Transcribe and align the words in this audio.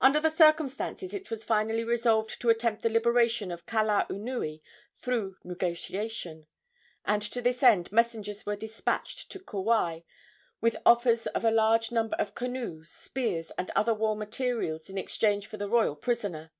Under 0.00 0.20
the 0.20 0.30
circumstances 0.30 1.12
it 1.12 1.28
was 1.28 1.42
finally 1.42 1.82
resolved 1.82 2.40
to 2.40 2.50
attempt 2.50 2.82
the 2.82 2.88
liberation 2.88 3.50
of 3.50 3.66
Kalaunui 3.66 4.62
through 4.94 5.38
negotiation; 5.42 6.46
and 7.04 7.20
to 7.20 7.42
this 7.42 7.64
end 7.64 7.90
messengers 7.90 8.46
were 8.46 8.54
despatched 8.54 9.28
to 9.32 9.40
Kauai 9.40 10.02
with 10.60 10.76
offers 10.86 11.26
of 11.26 11.44
a 11.44 11.50
large 11.50 11.90
number 11.90 12.14
of 12.14 12.36
canoes, 12.36 12.92
spears 12.92 13.50
and 13.58 13.72
other 13.74 13.92
war 13.92 14.14
materials 14.14 14.88
in 14.88 14.98
exchange 14.98 15.48
for 15.48 15.56
the 15.56 15.68
royal 15.68 15.96
prisoner. 15.96 16.52